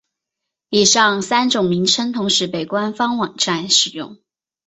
[0.69, 4.17] 以上三种名称同时被官方网站使用。